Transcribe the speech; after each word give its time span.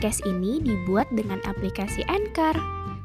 podcast 0.00 0.24
ini 0.24 0.64
dibuat 0.64 1.12
dengan 1.12 1.44
aplikasi 1.44 2.00
Anchor. 2.08 2.56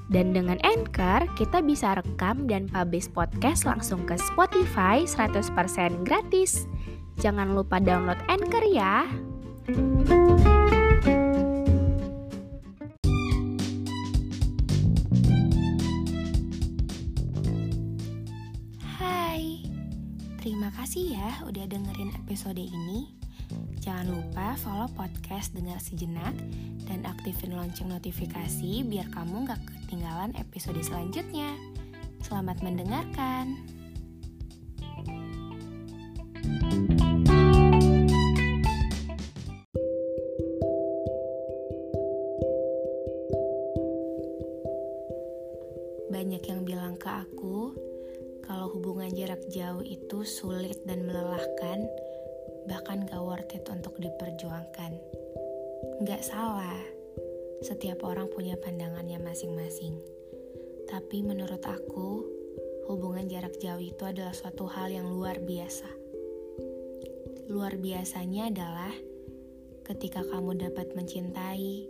Dan 0.07 0.31
dengan 0.31 0.55
Anchor, 0.63 1.27
kita 1.35 1.59
bisa 1.59 1.99
rekam 1.99 2.47
dan 2.47 2.71
publish 2.71 3.11
podcast 3.11 3.67
langsung 3.67 4.07
ke 4.07 4.15
Spotify 4.15 5.03
100% 5.03 5.43
gratis. 6.07 6.63
Jangan 7.19 7.51
lupa 7.51 7.83
download 7.83 8.15
Anchor 8.31 8.63
ya. 8.71 9.03
Hai, 18.95 19.67
terima 20.39 20.71
kasih 20.79 21.11
ya 21.11 21.43
udah 21.43 21.67
dengerin 21.67 22.15
episode 22.23 22.63
ini. 22.63 23.24
Jangan 23.83 24.07
lupa 24.09 24.57
follow 24.61 24.89
podcast 24.97 25.53
Dengar 25.53 25.77
Sejenak 25.77 26.33
dan 26.89 27.05
aktifin 27.05 27.53
lonceng 27.53 27.91
notifikasi 27.91 28.85
biar 28.87 29.07
kamu 29.13 29.45
gak 29.45 29.61
ketinggalan 29.65 30.33
episode 30.39 30.79
selanjutnya. 30.81 31.53
Selamat 32.25 32.63
mendengarkan. 32.65 33.74
Bahkan 52.65 53.05
gak 53.05 53.21
worth 53.21 53.53
it 53.53 53.65
untuk 53.69 53.97
diperjuangkan. 53.97 54.91
Gak 56.03 56.21
salah, 56.25 56.81
setiap 57.61 58.03
orang 58.05 58.29
punya 58.29 58.57
pandangannya 58.59 59.21
masing-masing. 59.21 59.97
Tapi 60.85 61.25
menurut 61.25 61.61
aku, 61.65 62.25
hubungan 62.85 63.25
jarak 63.25 63.57
jauh 63.57 63.81
itu 63.81 64.03
adalah 64.05 64.33
suatu 64.33 64.69
hal 64.69 64.93
yang 64.93 65.09
luar 65.09 65.41
biasa. 65.41 65.89
Luar 67.49 67.77
biasanya 67.77 68.49
adalah 68.53 68.93
ketika 69.85 70.25
kamu 70.25 70.65
dapat 70.65 70.93
mencintai, 70.97 71.89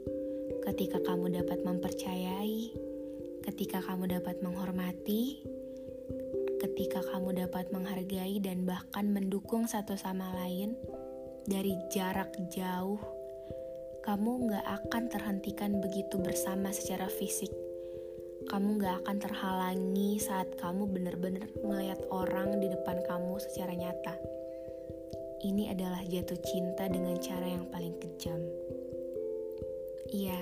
ketika 0.68 1.00
kamu 1.04 1.32
dapat 1.44 1.64
mempercayai, 1.64 2.72
ketika 3.44 3.80
kamu 3.84 4.20
dapat 4.20 4.40
menghormati, 4.44 5.40
ketika 6.66 6.98
kamu 7.14 7.46
dapat 7.46 7.70
menghargai 7.70 8.42
dan 8.42 8.66
bahkan 8.66 9.14
mendukung 9.14 9.70
satu 9.70 9.94
sama 9.94 10.34
lain 10.34 10.74
dari 11.46 11.78
jarak 11.94 12.34
jauh, 12.50 12.98
kamu 14.02 14.50
gak 14.50 14.66
akan 14.66 15.04
terhentikan 15.06 15.78
begitu 15.78 16.18
bersama 16.18 16.74
secara 16.74 17.06
fisik. 17.06 17.54
Kamu 18.50 18.82
gak 18.82 19.06
akan 19.06 19.18
terhalangi 19.22 20.18
saat 20.18 20.58
kamu 20.58 20.90
benar-benar 20.90 21.46
melihat 21.62 22.02
orang 22.10 22.58
di 22.58 22.66
depan 22.74 22.98
kamu 23.06 23.38
secara 23.46 23.78
nyata. 23.78 24.18
Ini 25.46 25.70
adalah 25.70 26.02
jatuh 26.02 26.42
cinta 26.42 26.90
dengan 26.90 27.14
cara 27.22 27.46
yang 27.46 27.70
paling 27.70 27.94
kejam. 28.02 28.42
Iya, 30.10 30.42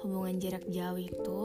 hubungan 0.00 0.40
jarak 0.40 0.64
jauh 0.72 0.96
itu 0.96 1.40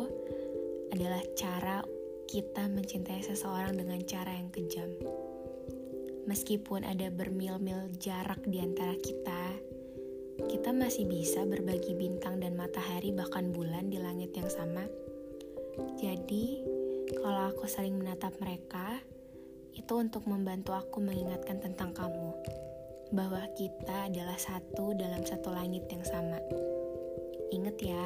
adalah 0.95 1.19
cara 1.35 1.83
kita 2.29 2.69
mencintai 2.69 3.25
seseorang 3.25 3.73
dengan 3.73 3.97
cara 4.05 4.37
yang 4.37 4.53
kejam. 4.53 4.85
Meskipun 6.29 6.85
ada 6.85 7.09
bermil-mil 7.09 7.89
jarak 7.97 8.45
di 8.45 8.61
antara 8.61 8.93
kita, 9.01 9.57
kita 10.45 10.69
masih 10.69 11.09
bisa 11.09 11.41
berbagi 11.49 11.97
bintang 11.97 12.37
dan 12.37 12.53
matahari 12.53 13.09
bahkan 13.09 13.49
bulan 13.49 13.89
di 13.89 13.97
langit 13.97 14.29
yang 14.37 14.45
sama. 14.45 14.85
Jadi, 15.97 16.61
kalau 17.17 17.49
aku 17.49 17.65
sering 17.65 17.97
menatap 17.97 18.37
mereka, 18.37 19.01
itu 19.73 19.93
untuk 19.97 20.29
membantu 20.29 20.77
aku 20.77 21.01
mengingatkan 21.01 21.57
tentang 21.57 21.97
kamu, 21.97 22.29
bahwa 23.09 23.41
kita 23.57 24.05
adalah 24.05 24.37
satu 24.37 24.93
dalam 24.93 25.25
satu 25.25 25.49
langit 25.49 25.89
yang 25.89 26.05
sama. 26.05 26.37
Ingat 27.49 27.77
ya, 27.81 28.05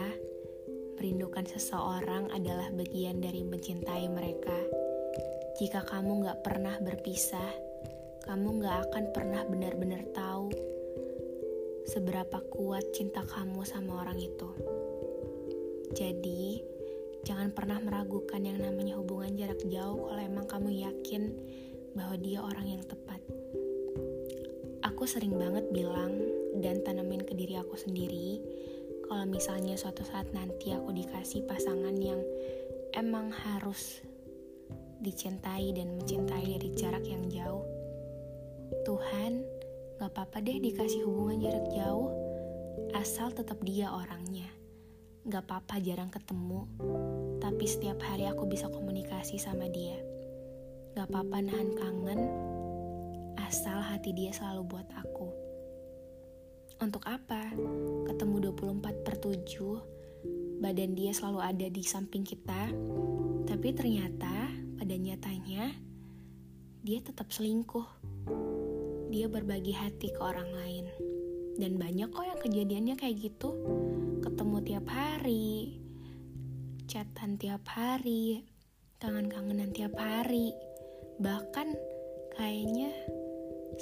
Merindukan 0.98 1.46
seseorang 1.50 2.30
adalah 2.30 2.70
bagian 2.70 3.18
dari 3.18 3.42
mencintai 3.42 4.06
mereka. 4.10 4.58
Jika 5.58 5.86
kamu 5.86 6.26
gak 6.26 6.42
pernah 6.46 6.78
berpisah, 6.82 7.52
kamu 8.26 8.62
gak 8.62 8.78
akan 8.90 9.06
pernah 9.14 9.42
benar-benar 9.46 10.06
tahu 10.14 10.54
seberapa 11.90 12.40
kuat 12.50 12.94
cinta 12.94 13.26
kamu 13.26 13.66
sama 13.66 14.06
orang 14.06 14.22
itu. 14.22 14.50
Jadi, 15.94 16.64
jangan 17.28 17.54
pernah 17.54 17.78
meragukan 17.82 18.42
yang 18.42 18.62
namanya 18.62 18.98
hubungan 18.98 19.36
jarak 19.38 19.62
jauh 19.70 20.10
kalau 20.10 20.22
emang 20.22 20.46
kamu 20.48 20.70
yakin 20.86 21.34
bahwa 21.94 22.16
dia 22.18 22.42
orang 22.42 22.78
yang 22.78 22.84
tepat. 22.86 23.22
Aku 24.84 25.08
sering 25.08 25.36
banget 25.38 25.70
bilang 25.72 26.18
dan 26.60 26.84
tanamin 26.84 27.24
ke 27.24 27.34
diri 27.34 27.58
aku 27.58 27.80
sendiri 27.80 28.40
kalau 29.14 29.30
misalnya 29.30 29.78
suatu 29.78 30.02
saat 30.02 30.26
nanti 30.34 30.74
aku 30.74 30.90
dikasih 30.90 31.46
pasangan 31.46 31.94
yang 32.02 32.18
emang 32.98 33.30
harus 33.30 34.02
dicintai 35.06 35.70
dan 35.70 36.02
mencintai 36.02 36.58
dari 36.58 36.74
jarak 36.74 37.06
yang 37.06 37.30
jauh. 37.30 37.62
Tuhan, 38.82 39.46
gak 40.02 40.18
apa-apa 40.18 40.42
deh 40.42 40.58
dikasih 40.58 41.06
hubungan 41.06 41.46
jarak 41.46 41.62
jauh, 41.78 42.10
asal 42.98 43.30
tetap 43.30 43.62
dia 43.62 43.94
orangnya. 43.94 44.50
Gak 45.30 45.46
apa-apa 45.46 45.78
jarang 45.78 46.10
ketemu, 46.10 46.66
tapi 47.38 47.70
setiap 47.70 48.02
hari 48.02 48.26
aku 48.26 48.50
bisa 48.50 48.66
komunikasi 48.66 49.38
sama 49.38 49.70
dia. 49.70 50.02
Gak 50.98 51.06
apa-apa 51.06 51.38
nahan 51.38 51.70
kangen, 51.78 52.22
asal 53.46 53.78
hati 53.78 54.10
dia 54.10 54.34
selalu 54.34 54.74
buat 54.74 54.90
aku. 54.90 55.43
Untuk 56.82 57.06
apa? 57.06 57.54
Ketemu 58.10 58.54
24 58.54 59.06
per 59.06 59.16
7, 59.20 60.62
badan 60.64 60.96
dia 60.96 61.12
selalu 61.12 61.40
ada 61.44 61.68
di 61.68 61.84
samping 61.84 62.24
kita, 62.26 62.72
tapi 63.46 63.76
ternyata 63.76 64.50
pada 64.80 64.96
nyatanya 64.96 65.74
dia 66.84 67.00
tetap 67.00 67.32
selingkuh. 67.32 67.86
Dia 69.14 69.30
berbagi 69.30 69.72
hati 69.78 70.10
ke 70.10 70.20
orang 70.20 70.50
lain. 70.52 70.86
Dan 71.54 71.78
banyak 71.78 72.10
kok 72.10 72.26
yang 72.26 72.42
kejadiannya 72.42 72.96
kayak 72.98 73.30
gitu. 73.30 73.54
Ketemu 74.26 74.58
tiap 74.66 74.90
hari, 74.90 75.78
chatan 76.90 77.38
tiap 77.38 77.62
hari, 77.70 78.42
kangen-kangenan 78.98 79.70
tiap 79.70 79.94
hari. 79.96 80.52
Bahkan 81.22 81.68
kayaknya 82.34 82.90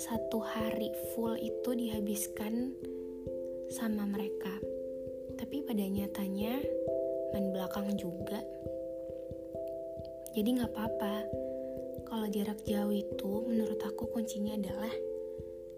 satu 0.01 0.41
hari 0.41 0.89
full 1.13 1.37
itu 1.37 1.77
dihabiskan 1.77 2.73
sama 3.69 4.09
mereka. 4.09 4.57
Tapi 5.37 5.61
pada 5.61 5.85
nyatanya 5.85 6.57
main 7.29 7.53
belakang 7.53 7.93
juga. 8.01 8.41
Jadi 10.33 10.57
nggak 10.57 10.73
apa-apa. 10.73 11.15
Kalau 12.09 12.25
jarak 12.33 12.65
jauh 12.65 12.89
itu 12.89 13.45
menurut 13.45 13.77
aku 13.85 14.09
kuncinya 14.09 14.57
adalah 14.57 14.89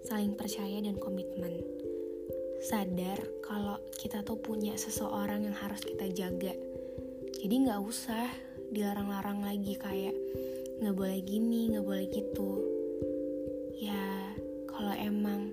saling 0.07 0.40
percaya 0.40 0.79
dan 0.79 0.95
komitmen. 1.03 1.59
Sadar 2.63 3.19
kalau 3.44 3.75
kita 4.00 4.23
tuh 4.23 4.40
punya 4.40 4.79
seseorang 4.79 5.51
yang 5.51 5.57
harus 5.59 5.84
kita 5.84 6.07
jaga. 6.16 6.55
Jadi 7.44 7.55
nggak 7.67 7.81
usah 7.84 8.31
dilarang-larang 8.72 9.44
lagi 9.44 9.75
kayak 9.75 10.16
nggak 10.79 10.95
boleh 10.95 11.19
gini, 11.28 11.76
nggak 11.76 11.84
boleh 11.84 12.08
gitu. 12.08 12.52
Ya 13.84 14.13
kalau 14.84 15.00
emang 15.00 15.47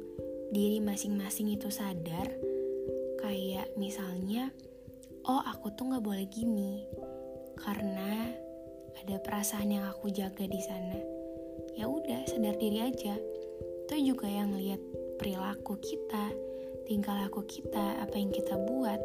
diri 0.51 0.83
masing-masing 0.83 1.55
itu 1.55 1.71
sadar 1.71 2.27
kayak 3.23 3.71
misalnya 3.79 4.51
oh 5.23 5.39
aku 5.47 5.71
tuh 5.79 5.87
nggak 5.87 6.03
boleh 6.03 6.27
gini 6.27 6.83
karena 7.55 8.27
ada 8.99 9.23
perasaan 9.23 9.71
yang 9.71 9.87
aku 9.87 10.11
jaga 10.11 10.51
di 10.51 10.59
sana. 10.59 10.99
Ya 11.79 11.87
udah 11.87 12.27
sadar 12.27 12.59
diri 12.59 12.83
aja. 12.83 13.15
Itu 13.87 14.03
juga 14.03 14.27
yang 14.27 14.51
lihat 14.59 14.83
perilaku 15.23 15.79
kita 15.79 16.35
tingkah 16.91 17.15
laku 17.15 17.47
kita 17.47 18.03
apa 18.03 18.19
yang 18.19 18.35
kita 18.35 18.59
buat. 18.59 18.99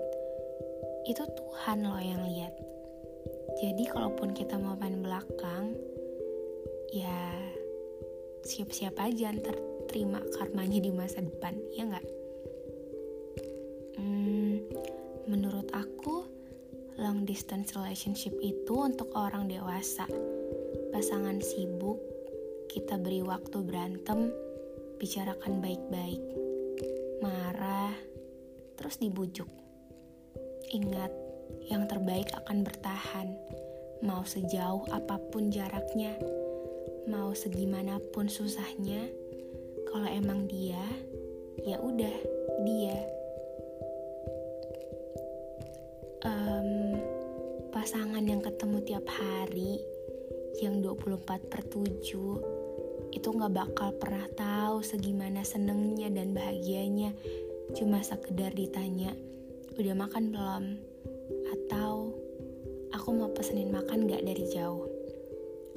Itu 1.06 1.22
Tuhan 1.22 1.86
loh 1.86 2.02
yang 2.02 2.26
lihat. 2.26 2.58
Jadi 3.62 3.86
kalaupun 3.94 4.34
kita 4.34 4.58
mau 4.58 4.74
main 4.74 5.06
belakang 5.06 5.78
ya 6.90 7.30
siap-siap 8.42 8.98
aja 8.98 9.30
ntar 9.30 9.65
terima 9.88 10.22
karmanya 10.36 10.80
di 10.82 10.92
masa 10.92 11.22
depan 11.22 11.56
ya 11.74 11.88
nggak 11.88 12.06
hmm, 14.00 14.56
menurut 15.30 15.70
aku 15.74 16.26
long 17.02 17.24
distance 17.28 17.76
relationship 17.76 18.34
itu 18.40 18.74
untuk 18.76 19.12
orang 19.16 19.48
dewasa 19.48 20.08
pasangan 20.92 21.40
sibuk 21.44 22.00
kita 22.72 23.00
beri 23.00 23.22
waktu 23.22 23.62
berantem 23.64 24.32
bicarakan 25.00 25.60
baik-baik 25.60 26.24
marah 27.20 27.92
terus 28.76 29.00
dibujuk 29.00 29.48
Ingat, 30.74 31.14
yang 31.70 31.86
terbaik 31.86 32.34
akan 32.34 32.66
bertahan, 32.66 33.38
mau 34.02 34.26
sejauh 34.26 34.90
apa 34.90 35.22
pun 35.30 35.54
jaraknya, 35.54 36.18
mau 37.06 37.38
segimanapun 37.38 38.26
susahnya. 38.26 39.06
Kalau 39.96 40.12
emang 40.12 40.44
dia, 40.52 40.84
ya 41.64 41.80
udah 41.80 42.16
dia. 42.68 43.00
Um, 46.20 47.00
pasangan 47.72 48.20
yang 48.28 48.44
ketemu 48.44 48.84
tiap 48.84 49.08
hari, 49.08 49.80
yang 50.60 50.84
24 50.84 51.48
per 51.48 51.64
7, 51.72 53.16
itu 53.16 53.28
gak 53.40 53.56
bakal 53.56 53.96
pernah 53.96 54.28
tahu 54.36 54.84
segimana 54.84 55.48
senengnya 55.48 56.12
dan 56.12 56.36
bahagianya. 56.36 57.16
Cuma 57.80 58.04
sekedar 58.04 58.52
ditanya, 58.52 59.16
udah 59.80 59.96
makan 59.96 60.36
belum? 60.36 60.64
Atau 61.56 62.12
aku 62.92 63.16
mau 63.16 63.32
pesenin 63.32 63.72
makan 63.72 64.12
gak 64.12 64.28
dari 64.28 64.44
jauh? 64.52 64.92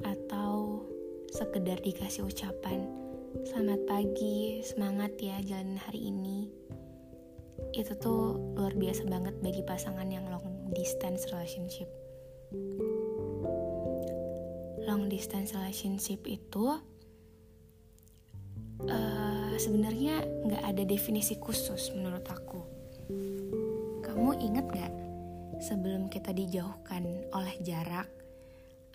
Atau 0.03 0.83
sekedar 1.31 1.79
dikasih 1.79 2.27
ucapan, 2.27 3.07
selamat 3.29 3.81
pagi, 3.85 4.65
semangat 4.65 5.13
ya 5.21 5.37
jalan 5.45 5.77
hari 5.77 6.09
ini. 6.09 6.49
Itu 7.77 7.93
tuh 8.01 8.37
luar 8.57 8.73
biasa 8.73 9.05
banget 9.05 9.37
bagi 9.45 9.61
pasangan 9.61 10.09
yang 10.09 10.25
long 10.33 10.73
distance 10.73 11.29
relationship. 11.29 11.85
Long 14.89 15.05
distance 15.05 15.53
relationship 15.53 16.25
itu 16.25 16.73
uh, 18.89 19.53
sebenarnya 19.61 20.25
nggak 20.49 20.63
ada 20.65 20.83
definisi 20.89 21.37
khusus 21.37 21.93
menurut 21.93 22.25
aku 22.25 22.79
kamu 24.19 24.35
inget 24.51 24.67
gak 24.75 24.93
sebelum 25.63 26.11
kita 26.11 26.35
dijauhkan 26.35 27.07
oleh 27.31 27.55
jarak, 27.63 28.11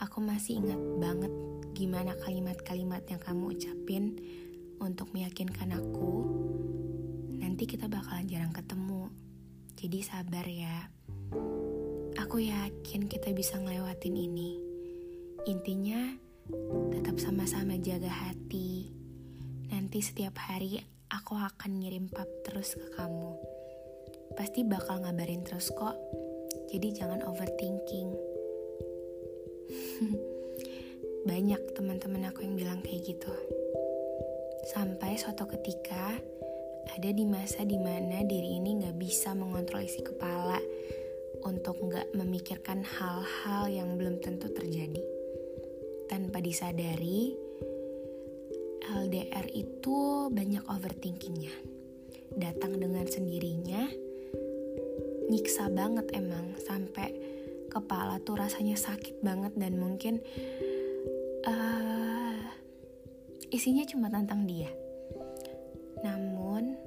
aku 0.00 0.19
masih 0.23 0.62
ingat 0.62 0.81
banget 0.99 1.32
gimana 1.75 2.14
kalimat-kalimat 2.23 3.02
yang 3.11 3.20
kamu 3.23 3.55
ucapin 3.55 4.19
untuk 4.79 5.11
meyakinkan 5.14 5.75
aku 5.75 6.26
nanti 7.38 7.67
kita 7.70 7.87
bakalan 7.87 8.26
jarang 8.26 8.55
ketemu. 8.55 9.11
Jadi 9.75 9.99
sabar 10.00 10.46
ya. 10.46 10.91
Aku 12.19 12.38
yakin 12.38 13.11
kita 13.11 13.35
bisa 13.35 13.58
ngelewatin 13.58 14.17
ini. 14.17 14.58
Intinya 15.50 16.14
tetap 16.94 17.20
sama-sama 17.20 17.76
jaga 17.79 18.11
hati. 18.11 18.90
Nanti 19.70 19.99
setiap 20.02 20.38
hari 20.38 20.81
aku 21.11 21.37
akan 21.37 21.82
ngirim 21.82 22.11
pap 22.11 22.26
terus 22.47 22.75
ke 22.75 22.87
kamu 22.97 23.55
pasti 24.35 24.67
bakal 24.67 25.00
ngabarin 25.02 25.47
terus 25.47 25.70
kok. 25.70 25.94
Jadi 26.69 26.90
jangan 26.90 27.23
overthinking. 27.23 28.34
Banyak 31.29 31.76
teman-teman 31.76 32.29
aku 32.29 32.44
yang 32.44 32.56
bilang 32.58 32.81
kayak 32.85 33.14
gitu. 33.14 33.32
Sampai 34.69 35.17
suatu 35.20 35.44
ketika 35.49 36.17
ada 36.94 37.11
di 37.11 37.25
masa 37.25 37.64
di 37.64 37.81
mana 37.81 38.25
diri 38.25 38.61
ini 38.61 38.85
gak 38.85 38.96
bisa 38.96 39.32
mengontrol 39.32 39.85
isi 39.85 40.05
kepala 40.05 40.61
untuk 41.44 41.76
gak 41.88 42.12
memikirkan 42.17 42.85
hal-hal 42.85 43.69
yang 43.69 43.96
belum 43.96 44.20
tentu 44.20 44.49
terjadi. 44.52 45.00
Tanpa 46.08 46.40
disadari, 46.44 47.32
LDR 48.85 49.49
itu 49.56 50.29
banyak 50.29 50.64
overthinkingnya. 50.69 51.55
Datang 52.37 52.76
dengan 52.76 53.08
sendirinya, 53.08 53.88
nyiksa 55.32 55.73
banget 55.73 56.12
emang 56.12 56.52
sampai 56.61 57.34
kepala 57.75 58.23
tuh 58.23 58.38
rasanya 58.38 58.79
sakit 58.79 59.19
banget 59.19 59.50
dan 59.59 59.75
mungkin 59.75 60.23
uh, 61.43 62.38
isinya 63.50 63.82
cuma 63.82 64.06
tentang 64.06 64.47
dia. 64.47 64.71
Namun 66.06 66.79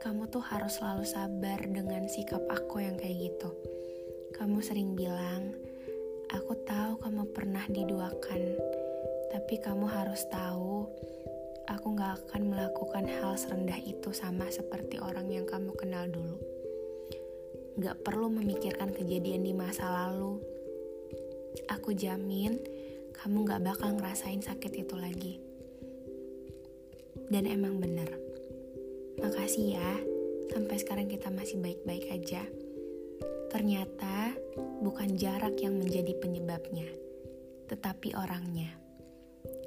kamu 0.00 0.32
tuh 0.32 0.40
harus 0.40 0.80
selalu 0.80 1.04
sabar 1.04 1.60
dengan 1.60 2.08
sikap 2.08 2.40
aku 2.48 2.80
yang 2.80 2.96
kayak 2.96 3.28
gitu. 3.28 3.52
Kamu 4.32 4.64
sering 4.64 4.96
bilang, 4.96 5.52
aku 6.32 6.56
tahu 6.64 6.96
kamu 7.04 7.28
pernah 7.36 7.64
diduakan, 7.68 8.40
tapi 9.28 9.60
kamu 9.60 9.84
harus 9.84 10.24
tahu 10.32 10.88
aku 11.68 11.86
gak 11.94 12.16
akan 12.24 12.50
melakukan 12.50 13.04
hal 13.20 13.36
serendah 13.36 13.76
itu 13.76 14.10
sama 14.16 14.48
seperti 14.48 14.96
orang 15.02 15.28
yang. 15.28 15.44
Gak 17.80 18.04
perlu 18.04 18.28
memikirkan 18.28 18.92
kejadian 18.92 19.40
di 19.40 19.56
masa 19.56 19.88
lalu. 19.88 20.36
Aku 21.72 21.96
jamin 21.96 22.60
kamu 23.16 23.48
gak 23.48 23.64
bakal 23.64 23.96
ngerasain 23.96 24.44
sakit 24.44 24.84
itu 24.84 25.00
lagi. 25.00 25.40
Dan 27.32 27.48
emang 27.48 27.80
bener. 27.80 28.12
Makasih 29.16 29.80
ya, 29.80 29.92
sampai 30.52 30.76
sekarang 30.76 31.08
kita 31.08 31.32
masih 31.32 31.56
baik-baik 31.56 32.04
aja. 32.12 32.44
Ternyata 33.48 34.36
bukan 34.84 35.16
jarak 35.16 35.56
yang 35.64 35.80
menjadi 35.80 36.20
penyebabnya, 36.20 36.88
tetapi 37.64 38.12
orangnya. 38.12 38.76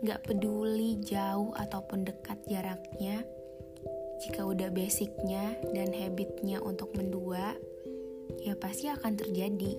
Gak 0.05 0.29
peduli 0.29 1.01
jauh 1.01 1.49
ataupun 1.57 2.05
dekat 2.05 2.45
jaraknya, 2.45 3.25
jika 4.21 4.45
udah 4.45 4.69
basicnya 4.69 5.57
dan 5.73 5.91
habitnya 5.97 6.61
untuk 6.61 6.93
mendua, 6.93 7.57
ya 8.43 8.53
pasti 8.57 8.89
akan 8.89 9.13
terjadi, 9.15 9.73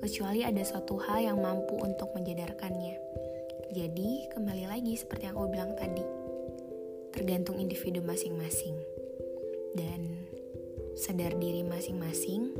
kecuali 0.00 0.46
ada 0.46 0.62
suatu 0.64 0.96
hal 1.00 1.32
yang 1.32 1.38
mampu 1.38 1.76
untuk 1.78 2.10
menjadarkannya. 2.16 2.96
Jadi, 3.70 4.26
kembali 4.34 4.64
lagi 4.66 4.98
seperti 4.98 5.30
yang 5.30 5.38
aku 5.38 5.48
bilang 5.52 5.72
tadi, 5.78 6.02
tergantung 7.14 7.58
individu 7.58 8.02
masing-masing 8.02 8.74
dan 9.78 10.26
sadar 10.98 11.34
diri 11.38 11.62
masing-masing 11.62 12.50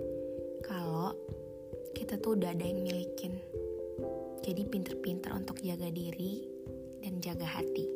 kalau 0.62 1.14
kita 1.94 2.14
tuh 2.18 2.38
udah 2.38 2.54
ada 2.54 2.64
yang 2.64 2.82
milikin. 2.86 3.34
Jadi 4.40 4.62
pinter-pinter 4.66 5.34
untuk 5.36 5.60
jaga 5.60 5.90
diri 5.92 6.48
dan 7.04 7.20
jaga 7.20 7.44
hati. 7.44 7.86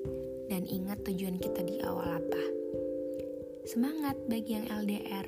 Dan 0.45 0.69
ingat 0.69 1.01
tujuan 1.09 1.41
kita 1.41 1.65
di 1.65 1.81
awal 1.81 2.21
apa. 2.21 2.43
Semangat 3.65 4.21
bagi 4.29 4.61
yang 4.61 4.69
LDR. 4.69 5.25